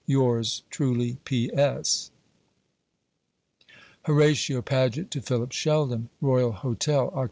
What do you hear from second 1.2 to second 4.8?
P.S. Horatio